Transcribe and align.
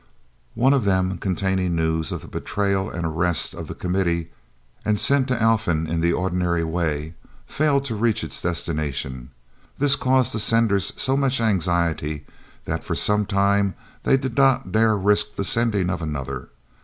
One 0.55 0.73
of 0.73 0.83
them, 0.83 1.19
containing 1.19 1.75
news 1.75 2.11
of 2.11 2.21
the 2.21 2.27
betrayal 2.27 2.89
and 2.89 3.05
arrest 3.05 3.53
of 3.53 3.67
the 3.67 3.75
Committee, 3.75 4.31
and 4.83 4.99
sent 4.99 5.27
to 5.27 5.35
Alphen 5.39 5.87
in 5.87 6.01
the 6.01 6.11
ordinary 6.11 6.63
way, 6.63 7.13
failed 7.45 7.85
to 7.85 7.93
reach 7.93 8.23
its 8.23 8.41
destination. 8.41 9.29
This 9.77 9.95
caused 9.95 10.33
the 10.33 10.39
senders 10.39 10.91
so 10.95 11.15
much 11.15 11.39
anxiety 11.39 12.25
that 12.65 12.83
for 12.83 12.95
some 12.95 13.27
time 13.27 13.75
they 14.01 14.17
did 14.17 14.35
not 14.35 14.71
dare 14.71 14.97
risk 14.97 15.35
the 15.35 15.43
sending 15.43 15.91
of 15.91 16.01
another. 16.01 16.49